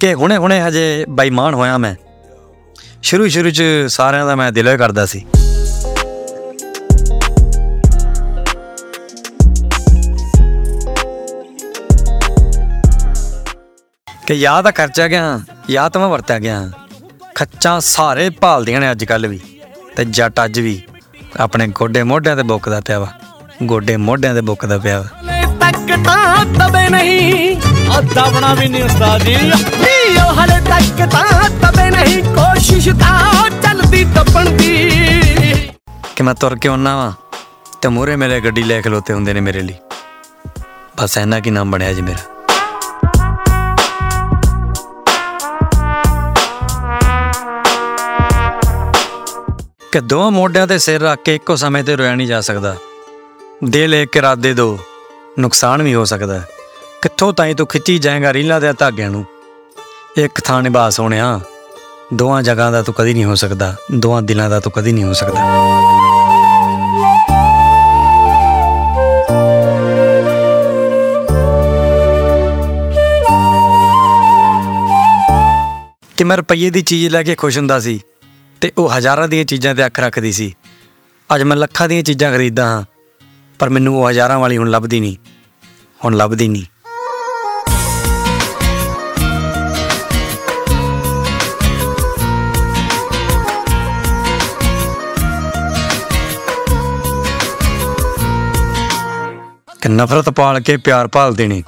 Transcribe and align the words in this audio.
ਕਿ 0.00 0.14
ਹੁਣੇ 0.14 0.36
ਹੁਣੇ 0.36 0.62
ਹਜੇ 0.62 1.04
ਬੇਈਮਾਨ 1.08 1.54
ਹੋਇਆ 1.54 1.78
ਮੈਂ। 1.78 1.94
ਸ਼ੁਰੂ 3.02 3.28
ਸ਼ੁਰੂ 3.28 3.50
ਚ 3.50 3.62
ਸਾਰਿਆਂ 3.88 4.26
ਦਾ 4.26 4.36
ਮੈਂ 4.36 4.52
ਦਿਲੋਂ 4.52 4.78
ਕਰਦਾ 4.78 5.06
ਸੀ। 5.06 5.26
ਕਿ 14.26 14.34
ਯਾ 14.34 14.62
ਤਾਂ 14.62 14.72
ਖਰਚਾ 14.72 15.08
ਗਿਆ 15.08 15.40
ਯਾ 15.70 15.88
ਤਾਂ 15.88 16.00
ਮੈਂ 16.00 16.08
ਵਰਤਿਆ 16.08 16.38
ਗਿਆ। 16.38 16.70
ਖੱਚਾਂ 17.34 17.80
ਸਾਰੇ 17.80 18.30
ਭਾਲਦੀਆਂ 18.30 18.80
ਨੇ 18.80 18.90
ਅੱਜ 18.90 19.04
ਕੱਲ 19.04 19.26
ਵੀ, 19.26 19.40
ਤੇ 19.96 20.04
ਜੱਟ 20.04 20.44
ਅੱਜ 20.44 20.60
ਵੀ 20.60 20.82
ਆਪਣੇ 21.36 21.68
ਗੋਡੇ 21.68 22.02
ਮੋਢਿਆਂ 22.02 22.36
ਤੇ 22.36 22.42
ਬੁੱਕਦਾ 22.42 22.80
ਪਿਆ 22.80 22.98
ਵਾ। 22.98 23.12
ਗੋਡੇ 23.62 23.96
ਮੋਢਿਆਂ 23.96 24.34
ਤੇ 24.34 24.40
ਬੁੱਕਦਾ 24.40 24.78
ਪਿਆ 24.78 25.00
ਵਾ। 25.00 25.06
ਹਲੇ 25.06 25.25
ਤੱਕ 25.86 26.04
ਤਾਂ 26.04 26.44
ਤਬੇ 26.44 26.88
ਨਹੀਂ। 26.88 27.56
ਅੱਧਾ 27.98 28.26
ਬਣਾ 28.26 28.54
ਵੀ 28.54 28.68
ਨਹੀਂ 28.68 28.84
ਉਸਤਾਦ 28.84 29.22
ਜੀ। 29.22 29.34
ਓ 30.28 30.32
ਹਲੇ 30.32 30.60
ਤੱਕ 30.60 31.10
ਤਾਂ 31.10 31.50
ਤਬੇ 31.50 31.90
ਨਹੀਂ। 31.90 32.22
ਕੋਸ਼ਿਸ਼ 32.22 32.88
ਤਾਂ 32.88 33.50
ਚੱਲਦੀ 33.50 34.04
ਤੱਪਣ 34.04 34.50
ਦੀ। 34.50 34.90
ਕਿ 36.16 36.22
ਮੈਂ 36.22 36.34
ਤੁਰ 36.34 36.56
ਕੇ 36.56 36.68
ਆਉਣਾ 36.68 36.96
ਵਾ 36.96 37.12
ਤੇ 37.82 37.88
ਮੂਰੇ 37.88 38.16
ਮੇਰੇ 38.16 38.40
ਗੱਡੀ 38.40 38.62
ਲੈ 38.62 38.80
ਖਲੋਤੇ 38.80 39.12
ਹੁੰਦੇ 39.12 39.32
ਨੇ 39.32 39.40
ਮੇਰੇ 39.40 39.60
ਲਈ। 39.60 39.74
ਬਸ 41.02 41.18
ਇੰਨਾ 41.18 41.40
ਕੀ 41.40 41.50
ਨਾਮ 41.50 41.70
ਬਣਿਆ 41.70 41.92
ਜੀ 41.92 42.00
ਮੇਰਾ। 42.00 42.24
ਕਿ 49.92 50.00
ਦੋਵਾਂ 50.00 50.30
ਮੋਢਿਆਂ 50.30 50.66
ਤੇ 50.66 50.78
ਸਿਰ 50.78 51.00
ਰੱਖ 51.00 51.22
ਕੇ 51.22 51.34
ਇੱਕੋ 51.34 51.56
ਸਮੇਂ 51.56 51.84
ਤੇ 51.84 51.96
ਰੋਇਆ 51.96 52.14
ਨਹੀਂ 52.14 52.26
ਜਾ 52.26 52.40
ਸਕਦਾ। 52.40 52.76
ਦਿਲ 53.64 53.94
ਇੱਕ 53.94 54.16
ਇਰਾਦੇ 54.16 54.54
ਦੋ। 54.54 54.78
ਨੁਕਸਾਨ 55.38 55.82
ਵੀ 55.82 55.94
ਹੋ 55.94 56.04
ਸਕਦਾ 56.04 56.38
ਹੈ। 56.38 56.48
ਕਿੱਥੋਂ 57.02 57.32
ਤਾਈਂ 57.32 57.54
ਤੂੰ 57.54 57.66
ਖਿੱਚੀ 57.66 57.98
ਜਾਏਗਾ 57.98 58.32
ਰੀਲਾਂ 58.32 58.60
ਦੇ 58.60 58.72
ਧਾਗਿਆਂ 58.72 59.10
ਨੂੰ? 59.10 59.24
ਇੱਕ 60.16 60.40
ਥਾਂ 60.40 60.62
ਨਿਭਾ 60.62 60.90
ਸੋਹਣਿਆ, 60.90 61.40
ਦੋਵਾਂ 62.14 62.42
ਜਗ੍ਹਾ 62.42 62.70
ਦਾ 62.70 62.82
ਤੂੰ 62.82 62.94
ਕਦੀ 62.94 63.14
ਨਹੀਂ 63.14 63.24
ਹੋ 63.24 63.34
ਸਕਦਾ, 63.34 63.76
ਦੋਵਾਂ 63.94 64.22
ਦਿਲਾਂ 64.22 64.50
ਦਾ 64.50 64.60
ਤੂੰ 64.60 64.72
ਕਦੀ 64.72 64.92
ਨਹੀਂ 64.92 65.04
ਹੋ 65.04 65.12
ਸਕਦਾ। 65.12 65.40
ਕਿ 76.16 76.24
ਮੈਂ 76.24 76.36
ਰੁਪਈਏ 76.36 76.70
ਦੀ 76.70 76.82
ਚੀਜ਼ 76.82 77.12
ਲੈ 77.12 77.22
ਕੇ 77.22 77.34
ਖੁਸ਼ 77.34 77.58
ਹੁੰਦਾ 77.58 77.80
ਸੀ 77.80 78.00
ਤੇ 78.60 78.72
ਉਹ 78.78 78.90
ਹਜ਼ਾਰਾਂ 78.90 79.28
ਦੀਆਂ 79.28 79.44
ਚੀਜ਼ਾਂ 79.44 79.74
ਤੇ 79.74 79.86
ਅੱਖ 79.86 80.00
ਰੱਖਦੀ 80.00 80.32
ਸੀ। 80.32 80.54
ਅੱਜ 81.34 81.42
ਮੈਂ 81.42 81.56
ਲੱਖਾਂ 81.56 81.88
ਦੀਆਂ 81.88 82.02
ਚੀਜ਼ਾਂ 82.02 82.32
ਖਰੀਦਦਾ 82.32 82.64
ਹਾਂ। 82.64 82.95
ਪਰ 83.58 83.68
ਮੈਨੂੰ 83.68 83.96
ਉਹ 84.02 84.10
ਹਜ਼ਾਰਾਂ 84.10 84.38
ਵਾਲੀ 84.38 84.56
ਹੁਣ 84.58 84.70
ਲੱਭਦੀ 84.70 85.00
ਨਹੀਂ। 85.00 85.16
ਹੁਣ 86.04 86.16
ਲੱਭਦੀ 86.16 86.48
ਨਹੀਂ। 86.48 86.64
ਕਿ 99.82 99.88
ਨਫ਼ਰਤ 99.88 100.28
ਪਾਲ 100.30 100.60
ਕੇ 100.60 100.76
ਪਿਆਰ 100.76 101.06
ਭਾਲਦੇ 101.08 101.46
ਨੇ 101.46 101.62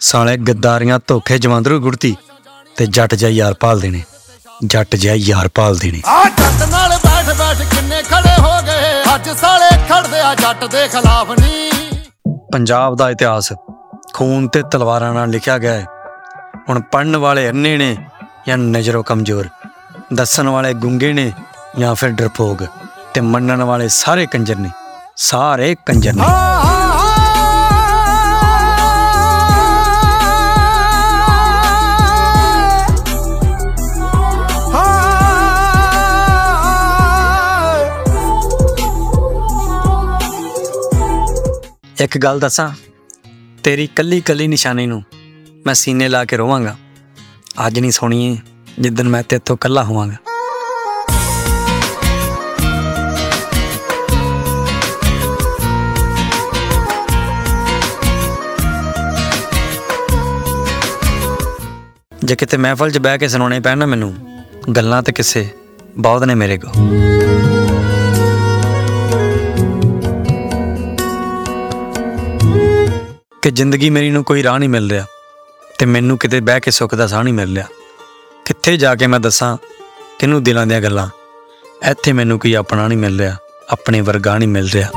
ਸਾਲੇ 0.00 0.36
ਗੱਦਾਰੀਆਂ 0.36 0.98
ਧੋਖੇ 1.06 1.38
ਜਵੰਦਰੂ 1.38 1.80
ਗੁੜਤੀ 1.80 2.16
ਤੇ 2.76 2.86
ਜੱਟ 2.86 3.14
ਜਿਹਾ 3.14 3.30
ਯਾਰ 3.30 3.54
ਭਾਲਦੇ 3.60 3.90
ਨੇ 3.90 4.02
ਜੱਟ 4.64 4.96
ਜਿਹਾ 4.96 5.14
ਯਾਰ 5.14 5.48
ਭਾਲਦੇ 5.54 5.90
ਨੇ 5.90 6.02
ਆ 6.06 6.24
ਜੱਟ 6.28 6.68
ਨਾਲ 6.68 6.98
ਬੈਠ 7.04 7.36
ਬੈਠ 7.36 7.62
ਕਿੰਨੇ 7.74 8.02
ਖੜੇ 8.02 8.34
ਹੋ 8.40 8.48
ਗਏ 8.48 8.51
ਅੱਜ 9.14 9.28
ਸਾਲੇ 9.30 9.76
ਖੜਦੇ 9.88 10.20
ਆ 10.20 10.34
ਜੱਟ 10.34 10.64
ਦੇ 10.64 10.88
ਖਿਲਾਫ 10.88 11.30
ਨਹੀਂ 11.30 11.70
ਪੰਜਾਬ 12.52 12.96
ਦਾ 12.96 13.10
ਇਤਿਹਾਸ 13.10 13.52
ਖੂਨ 14.14 14.48
ਤੇ 14.48 14.62
ਤਲਵਾਰਾਂ 14.62 15.14
ਨਾਲ 15.14 15.28
ਲਿਖਿਆ 15.28 15.58
ਗਿਆ 15.58 15.72
ਹੈ। 15.72 15.86
ਹੁਣ 16.68 16.80
ਪੜਨ 16.80 17.16
ਵਾਲੇ 17.16 17.48
ਅੰਨੇ 17.50 17.76
ਨੇ 17.76 17.96
ਜਾਂ 18.48 18.58
ਨਜ਼ਰੋਂ 18.58 19.04
ਕਮਜ਼ੋਰ? 19.04 19.48
ਦੱਸਣ 20.14 20.48
ਵਾਲੇ 20.48 20.74
ਗੁੰਗੇ 20.74 21.12
ਨੇ 21.12 21.32
ਜਾਂ 21.78 21.94
ਫਿਰ 21.94 22.10
ਡਰਪੋਕ 22.10 22.62
ਤੇ 23.14 23.20
ਮੰਨਣ 23.20 23.62
ਵਾਲੇ 23.62 23.88
ਸਾਰੇ 23.88 24.26
ਕੰਜਰ 24.26 24.56
ਨੇ? 24.56 24.70
ਸਾਰੇ 25.16 25.76
ਕੰਜਰ 25.86 26.12
ਨੇ। 26.12 26.22
ਇੱਕ 42.02 42.18
ਗੱਲ 42.18 42.40
ਦੱਸਾਂ? 42.40 42.70
ਤੇਰੀ 43.64 43.86
ਕੱਲੀ 43.86 44.20
ਕੱਲੀ 44.20 44.46
ਨਿਸ਼ਾਨੀ 44.48 44.86
ਨੂੰ 44.86 45.02
ਮੈਂ 45.66 45.74
ਸੀਨੇ 45.74 46.08
ਲਾ 46.08 46.24
ਕੇ 46.24 46.36
ਰੋਵਾਂਗਾ। 46.36 46.76
ਅੱਜ 47.66 47.78
ਨਹੀਂ 47.78 47.90
ਸੋਣੀਏ 47.90 48.36
ਜਿੱਦਨ 48.78 49.08
ਮੈਂ 49.08 49.22
ਤੇਥੋਂ 49.22 49.56
ਕੱਲਾ 49.56 49.84
ਹੋਵਾਂਗਾ। 49.84 50.16
ਜੇ 62.24 62.36
ਕਿਤੇ 62.36 62.56
ਮਹਿਫਲ 62.56 62.90
'ਚ 62.90 62.98
ਬਹਿ 62.98 63.18
ਕੇ 63.18 63.28
ਸੁਣਾਉਣੇ 63.28 63.60
ਪੈਣ 63.60 63.78
ਨਾ 63.78 63.86
ਮੈਨੂੰ, 63.86 64.14
ਗੱਲਾਂ 64.76 65.02
ਤੇ 65.02 65.12
ਕਿਸੇ 65.12 65.48
ਬਹੁਤ 65.98 66.24
ਨੇ 66.24 66.34
ਮੇਰੇ 66.34 66.58
ਕੋਲ 66.58 66.90
ਕਿ 73.42 73.50
ਜ਼ਿੰਦਗੀ 73.50 73.90
ਮੇਰੀ 73.90 74.10
ਨੂੰ 74.10 74.24
ਕੋਈ 74.24 74.42
ਰਾਹ 74.42 74.58
ਨਹੀਂ 74.58 74.68
ਮਿਲ 74.68 74.90
ਰਿਹਾ 74.90 75.04
ਤੇ 75.78 75.86
ਮੈਨੂੰ 75.86 76.18
ਕਿਤੇ 76.18 76.40
ਬਹਿ 76.40 76.60
ਕੇ 76.60 76.70
ਸੁੱਖ 76.70 76.94
ਦਾ 76.94 77.06
ਸਾਹ 77.06 77.22
ਨਹੀਂ 77.22 77.34
ਮਿਲ 77.34 77.54
ਰਿਹਾ। 77.54 77.66
ਕਿੱਥੇ 78.44 78.76
ਜਾ 78.76 78.94
ਕੇ 78.94 79.06
ਮੈਂ 79.06 79.20
ਦੱਸਾਂ 79.20 79.56
ਕਿਹਨੂੰ 80.18 80.42
ਦਿਲਾਂ 80.42 80.66
ਦੀਆਂ 80.66 80.80
ਗੱਲਾਂ? 80.80 81.08
ਇੱਥੇ 81.90 82.12
ਮੈਨੂੰ 82.12 82.38
ਕੋਈ 82.38 82.54
ਆਪਣਾ 82.54 82.88
ਨਹੀਂ 82.88 82.98
ਮਿਲ 82.98 83.18
ਰਿਹਾ, 83.18 83.36
ਆਪਣੇ 83.70 84.00
ਵਰਗਾ 84.00 84.38
ਨਹੀਂ 84.38 84.48
ਮਿਲ 84.48 84.68
ਰਿਹਾ। 84.68 84.88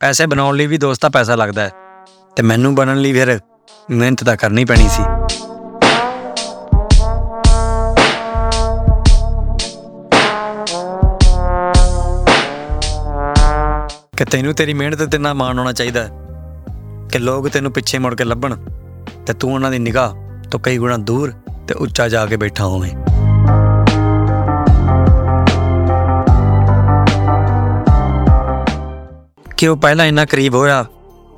ਪੈਸੇ 0.00 0.26
ਬਣਾਉਣ 0.26 0.56
ਲਈ 0.56 0.66
ਵੀ 0.66 0.78
ਦੋਸਤਾ 0.78 1.08
ਪੈਸਾ 1.08 1.34
ਲੱਗਦਾ 1.34 1.62
ਹੈ। 1.62 1.70
ਤੇ 2.36 2.42
ਮੈਨੂੰ 2.42 2.74
ਬਣਨ 2.74 2.96
ਲਈ 2.96 3.12
ਫਿਰ 3.12 3.40
ਮਿਹਨਤ 3.90 4.24
ਤਾਂ 4.24 4.36
ਕਰਨੀ 4.36 4.64
ਪੈਣੀ 4.64 4.88
ਸੀ। 4.88 5.02
ਕਿ 14.16 14.24
ਤੈਨੂੰ 14.24 14.54
ਤੇਰੀ 14.54 14.74
ਮਿਹਨਤ 14.74 15.02
ਤੇ 15.02 15.18
ਨਾ 15.18 15.34
ਮਾਣ 15.34 15.58
ਹੋਣਾ 15.58 15.72
ਚਾਹੀਦਾ 15.72 16.02
ਹੈ, 16.02 16.10
ਕਿ 17.12 17.18
ਲੋਕ 17.18 17.48
ਤੈਨੂੰ 17.48 17.72
ਪਿੱਛੇ 17.72 17.98
ਮੁੜ 17.98 18.14
ਕੇ 18.14 18.24
ਲੱਭਣ 18.24 18.56
ਤੇ 19.26 19.32
ਤੂੰ 19.32 19.54
ਉਹਨਾਂ 19.54 19.70
ਦੀ 19.70 19.78
ਨਿਗਾਹ 19.78 20.14
ਤੋਂ 20.50 20.60
ਕਈ 20.60 20.78
ਗੁਣਾ 20.78 20.96
ਦੂਰ 20.96 21.32
ਤੇ 21.68 21.74
ਉੱਚਾ 21.74 22.08
ਜਾ 22.08 22.26
ਕੇ 22.26 22.36
ਬੈਠਾ 22.36 22.64
ਹੋਵੇਂ। 22.64 22.90
ਕਿ 29.56 29.68
ਉਹ 29.68 29.76
ਪਹਿਲਾਂ 29.76 30.06
ਇੰਨਾ 30.06 30.24
ਕਰੀਬ 30.24 30.54
ਹੋਇਆ 30.54 30.84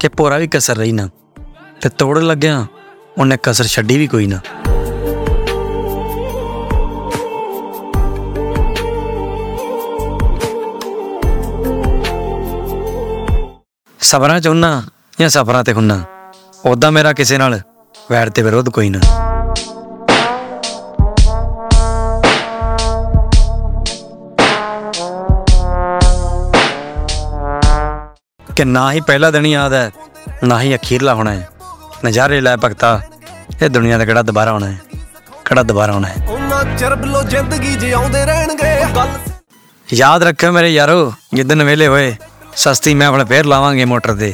ਕਿ 0.00 0.08
ਪੋਰਾ 0.08 0.38
ਵੀ 0.38 0.48
ਕਸਰ 0.48 0.76
ਰਹੀ 0.76 0.92
ਨਾ 0.92 1.08
ਤੇ 1.80 1.88
ਤੋੜ 1.88 2.18
ਲੱਗਿਆ 2.18 2.66
ਉਹਨੇ 3.18 3.36
ਕਸਰ 3.42 3.64
ਛੱਡੀ 3.64 3.98
ਵੀ 3.98 4.06
ਕੋਈ 4.06 4.26
ਨਾ। 4.26 4.38
ਸਬਰਾਂ 14.06 14.40
ਚ 14.40 14.48
ਹੁੰਨਾ 14.48 14.82
ਜਾਂ 15.20 15.28
ਸਫਰਾਂ 15.28 15.64
ਤੇ 15.64 15.72
ਹੁੰਨਾ? 15.72 16.04
ਉਦਾਂ 16.64 16.92
ਮੇਰਾ 16.92 17.12
ਕਿਸੇ 17.12 17.38
ਨਾਲ 17.38 17.60
ਵੈਰ 18.10 18.30
ਤੇ 18.30 18.42
ਵਿਰੋਧ 18.42 18.68
ਕੋਈ 18.68 18.90
ਨਾ। 18.90 18.98
ਕਿ 28.56 28.64
ਨਾ 28.64 28.92
ਹੀ 28.92 29.00
ਪਹਿਲਾ 29.00 29.30
ਦਿਨ 29.30 29.46
ਯਾਦ 29.46 29.72
ਹੈ 29.72 29.90
ਨਾ 30.44 30.60
ਹੀ 30.60 30.74
ਅਖੀਰਲਾ 30.74 31.14
ਹੋਣਾ 31.14 31.30
ਹੈ। 31.30 31.48
ਨਜ਼ਾਰੇ 32.04 32.40
ਲੈ 32.40 32.56
ਭਗਤਾ 32.56 33.00
ਇਹ 33.62 33.70
ਦੁਨੀਆ 33.70 33.98
ਦਾ 33.98 34.04
ਕਿਹੜਾ 34.04 34.22
ਦੁਬਾਰਾ 34.22 34.50
ਆਉਣਾ 34.50 34.66
ਹੈ? 34.66 34.78
ਕਿਹੜਾ 35.44 35.62
ਦੁਬਾਰਾ 35.62 35.92
ਆਉਣਾ 35.92 36.08
ਹੈ? 36.08 36.26
ਉਹਨਾਂ 36.28 36.64
ਚਿਰ 36.78 36.94
ਬਿਲੋ 36.94 37.22
ਜ਼ਿੰਦਗੀ 37.22 37.74
ਜਿਉਂਦੇ 37.74 38.24
ਰਹਿਣਗੇ। 38.24 38.84
ਯਾਦ 39.92 40.22
ਰੱਖਿਓ 40.22 40.52
ਮੇਰੇ 40.52 40.74
ਯਾਰੋ 40.74 41.12
ਜਿੱਦਨ 41.34 41.62
ਵੇਲੇ 41.62 41.86
ਹੋਏ 41.86 42.16
ਸਸਤੀ 42.56 42.94
ਮਹਿਫਲ 42.94 43.24
ਫੇਰ 43.24 43.44
ਲਾਵਾਂਗੇ 43.44 43.84
ਮੋਟਰ 43.84 44.14
ਤੇ 44.16 44.32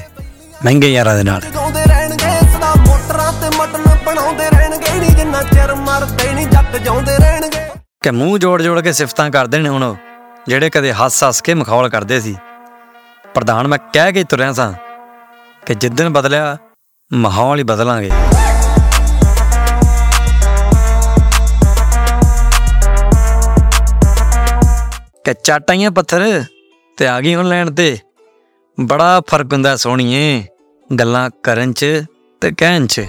ਮਹਿੰਗੇ 0.65 0.89
ਯਾਰਾਂ 0.93 1.15
ਦੇ 1.17 1.23
ਨਾਲ। 1.23 1.41
ਜਿਉਂਦੇ 1.43 1.85
ਰਹਿਣਗੇ 1.89 2.31
ਸਦਾ 2.53 2.73
ਮੋਟਰਾਂ 2.79 3.33
ਤੇ 3.33 3.49
ਮਟਨ 3.57 3.83
ਬਣਾਉਂਦੇ 4.07 4.45
ਰਹਿਣਗੇ 4.51 4.99
ਨਹੀਂ 4.99 5.11
ਜਿੰਨਾ 5.11 5.43
ਚਿਰ 5.43 5.75
ਮਰਦੇ 5.75 6.33
ਨਹੀਂ 6.33 6.47
ਜੱਟ 6.47 6.77
ਜਿਉਂਦੇ 6.77 7.17
ਰਹਿਣਗੇ। 7.17 7.65
ਕਿ 8.03 8.11
ਮੂੰਹ 8.11 8.39
ਜੋੜ 8.39 8.61
ਜੋੜ 8.63 8.81
ਕੇ 8.81 8.93
ਸਿਫਤਾਂ 8.93 9.29
ਕਰਦੇ 9.31 9.59
ਨੇ 9.59 9.69
ਹੁਣ 9.69 9.95
ਜਿਹੜੇ 10.49 10.71
ਕਦੇ 10.71 10.93
ਹੱਸ 10.93 11.23
ਹੱਸ 11.25 11.41
ਕੇ 11.41 11.55
ਮਖੌਲ 11.55 11.89
ਕਰਦੇ 11.89 12.21
ਸੀ। 12.21 12.37
ਪ੍ਰਧਾਨ 13.35 13.69
ਮੈਂ 13.69 13.79
ਕਹਿ 13.93 14.13
ਕੇ 14.13 14.25
ਤੁਰਿਆ 14.25 14.53
ਸਾਂ 14.53 14.73
ਕਿ 15.67 15.75
ਜਿੱਦਨ 15.75 16.13
ਬਦਲਿਆ 16.13 16.57
ਮਾਹੌਲ 17.11 17.59
ਹੀ 17.59 17.65
ਬਦਲਾਂਗੇ। 17.65 18.11
ਕਿ 25.25 25.35
ਚਾਟਾਈਆਂ 25.45 25.91
ਪੱਥਰ 25.91 26.45
ਤੇ 26.99 27.07
ਆ 27.09 27.21
ਗਈ 27.21 27.35
ਹੁਣ 27.35 27.49
ਲੈਣ 27.49 27.71
ਤੇ। 27.71 27.99
ਬੜਾ 28.81 29.21
ਫ਼ਰਕ 29.27 29.53
ਹੁੰਦਾ 29.53 29.77
ਸੋਹਣੀਏ, 29.77 30.45
ਗੱਲਾਂ 30.99 31.31
ਕਰਨ 31.43 31.73
ਚ 31.73 31.87
ਤੇ 32.41 32.51
ਕਹਿਣ 32.59 32.87
ਚ। 32.87 33.01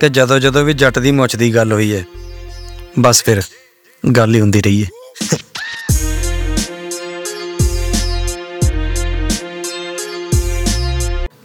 ਕਿ 0.00 0.08
ਜਦੋਂ 0.08 0.38
ਜਦੋਂ 0.38 0.64
ਵੀ 0.64 0.72
ਜੱਟ 0.72 0.98
ਦੀ 0.98 1.10
ਮੁੱਛ 1.10 1.36
ਦੀ 1.36 1.54
ਗੱਲ 1.54 1.72
ਹੋਈ 1.72 1.94
ਹੈ 1.94 2.04
ਬਸ 2.98 3.24
ਫਿਰ 3.24 3.42
ਗੱਲ 4.16 4.34
ਹੀ 4.34 4.40
ਹੁੰਦੀ 4.40 4.62
ਰਹੀ 4.62 4.84
ਹੈ 4.84 4.88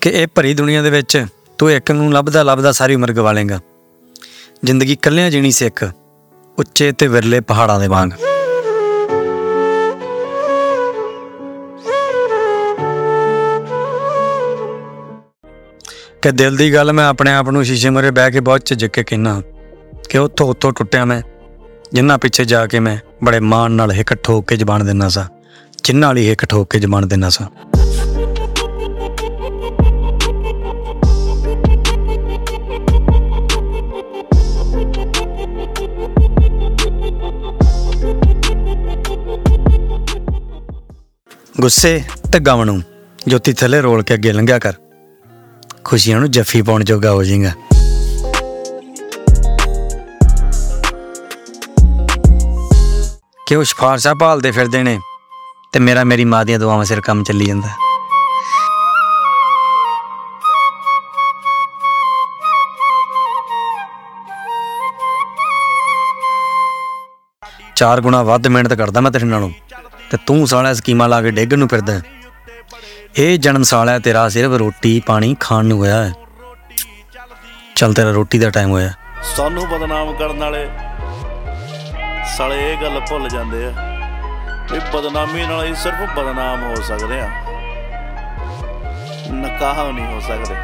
ਕਿ 0.01 0.09
ਇਹ 0.09 0.27
ਭਰੀ 0.35 0.53
ਦੁਨੀਆ 0.53 0.81
ਦੇ 0.81 0.89
ਵਿੱਚ 0.89 1.25
ਤੂੰ 1.57 1.71
ਇੱਕ 1.71 1.91
ਨੂੰ 1.91 2.13
ਲੱਭਦਾ 2.13 2.43
ਲੱਭਦਾ 2.43 2.71
ਸਾਰੀ 2.71 2.95
ਉਮਰ 2.95 3.11
ਗਵਾ 3.11 3.31
ਲੇਗਾ। 3.31 3.59
ਜ਼ਿੰਦਗੀ 4.63 4.95
ਕੱਲਿਆਂ 4.95 5.31
ਜੀਣੀ 5.31 5.51
ਸਿੱਖ 5.51 5.83
ਉੱਚੇ 6.57 6.91
ਤੇ 6.91 7.07
ਵਿਰਲੇ 7.07 7.39
ਪਹਾੜਾਂ 7.39 7.79
ਦੇ 7.79 7.87
ਵਾਂਗ। 7.87 8.09
ਕਿ 16.21 16.31
ਦਿਲ 16.31 16.57
ਦੀ 16.57 16.73
ਗੱਲ 16.73 16.93
ਮੈਂ 16.93 17.07
ਆਪਣੇ 17.07 17.33
ਆਪ 17.33 17.49
ਨੂੰ 17.49 17.63
ਸ਼ੀਸ਼ੇ 17.65 17.89
ਮੂਹਰੇ 17.89 18.11
ਬਹਿ 18.11 18.31
ਕੇ 18.31 18.39
ਬਹੁਤ 18.39 18.65
ਝਿਜਕ 18.65 18.87
ਕੇ 18.87 19.03
ਕਹਿਣਾ 19.03 19.41
ਕਿ 20.09 20.17
ਉੱਥੋਂ 20.17 20.47
ਉੱਥੋਂ 20.47 20.71
ਟੁੱਟਿਆ 20.71 21.05
ਮੈਂ, 21.05 21.21
ਜਿੰਨਾ 21.93 22.17
ਪਿੱਛੇ 22.17 22.45
ਜਾ 22.45 22.65
ਕੇ 22.67 22.79
ਮੈਂ 22.79 22.97
ਬੜੇ 23.23 23.39
ਮਾਣ 23.39 23.71
ਨਾਲ 23.71 23.91
ਹਿੱਕ 23.91 24.13
ਠੋਕ 24.13 24.47
ਕੇ 24.47 24.57
ਜ਼ਬਾਨ 24.57 24.85
ਦੇਣਾ 24.85 25.09
ਸਾਂ, 25.09 25.25
ਜਿੰਨਾਂ 25.83 26.09
ਵਾਲੀ 26.09 26.29
ਹਿੱਕ 26.29 26.45
ਠੋਕ 26.45 26.69
ਕੇ 26.69 26.79
ਜ਼ਬਾਨ 26.79 27.07
ਦੇਣਾ 27.07 27.29
ਸਾਂ। 27.29 27.47
ਗੁੱਸੇ 41.57 42.03
ਤੇ 42.33 42.39
ਗਮ 42.39 42.63
ਨੂੰ 42.63 42.83
ਜੋਤੀ 43.27 43.53
ਥੱਲੇ 43.53 43.81
ਰੋਲ 43.81 44.03
ਕੇ 44.03 44.13
ਅੱਗੇ 44.13 44.31
ਲੰਘਿਆ 44.33 44.59
ਕਰ। 44.59 44.73
ਖੁਸ਼ੀਆਂ 45.83 46.19
ਨੂੰ 46.19 46.31
ਜੱਫੀ 46.31 46.61
ਪਾਉਣ 46.61 46.83
ਜੋਗਾ 46.83 47.11
ਹੋ 47.11 47.23
ਜਾਏਗਾ। 47.23 47.51
ਕਿ 53.47 53.55
ਉਹ 53.55 53.63
ਸਿਫਾਰਸ਼ਾਂ 53.63 54.15
ਭਾਲਦੇ 54.15 54.51
ਫਿਰਦੇ 54.51 54.83
ਨੇ 54.83 54.99
ਤੇ 55.73 55.79
ਮੇਰਾ 55.79 56.03
ਮੇਰੀ 56.03 56.25
ਮਾਂ 56.25 56.45
ਦੀਆਂ 56.45 56.59
ਦੁਆਵਾਂ 56.59 56.85
ਸਿਰ 56.85 57.01
ਕੰਮ 57.01 57.23
ਚੱਲੀ 57.23 57.45
ਜਾਂਦਾ? 57.45 57.69
ਚਾਰ 67.75 68.01
ਗੁਣਾ 68.01 68.23
ਵੱਧ 68.23 68.47
ਮਿਹਨਤ 68.47 68.73
ਕਰਦਾ 68.73 69.01
ਮੈਂ 69.01 69.11
ਤੇਰੇ 69.11 69.25
ਨਾਲੋਂ। 69.25 69.51
ਤੇ 70.11 70.17
ਤੂੰ 70.25 70.47
ਸਾਲਾ 70.47 70.73
ਸਕੀਮਾਂ 70.73 71.07
ਲਾ 71.09 71.21
ਕੇ 71.21 71.31
ਡੇਗਣ 71.31 71.59
ਨੂੰ 71.59 71.67
ਫਿਰਦਾ 71.67 71.93
ਹੈ। 71.93 72.01
ਇਹ 73.17 73.37
ਜਨਮ 73.39 73.63
ਸਾਲਾ 73.63 73.97
ਤੇਰਾ 73.99 74.27
ਸਿਰਫ 74.29 74.51
ਰੋਟੀ 74.51 74.99
ਪਾਣੀ 75.05 75.35
ਖਾਣ 75.39 75.65
ਨੂੰ 75.65 75.77
ਹੋਇਆ 75.77 76.03
ਹੈ। 76.03 76.13
ਚੱਲ 77.75 77.93
ਤੇਰਾ 77.93 78.11
ਰੋਟੀ 78.11 78.39
ਦਾ 78.39 78.49
ਟਾਈਮ 78.49 78.71
ਹੋਇਆ 78.71 78.91
ਸਾਨੂੰ 79.35 79.67
ਬਦਨਾਮ 79.69 80.13
ਕਰਨ 80.13 80.39
ਵਾਲੇ 80.39 80.67
ਸਾਲੇ 82.37 82.57
ਇਹ 82.71 82.81
ਗੱਲ 82.81 82.99
ਭੁੱਲ 82.99 83.27
ਜਾਂਦੇ 83.29 83.65
ਆ 83.65 83.71
ਵੀ 84.71 84.79
ਬਦਨਾਮੀ 84.93 85.45
ਨਾਲ 85.45 85.65
ਹੀ 85.65 85.73
ਸਿਰਫ 85.75 86.17
ਬਦਨਾਮ 86.17 86.63
ਹੋ 86.63 86.75
ਸਕਦੇ 86.87 87.19
ਆ 87.19 87.29
ਨਕਾਹ 89.31 89.91
ਨਹੀਂ 89.91 90.05
ਹੋ 90.05 90.19
ਸਕਦੇ। 90.19 90.55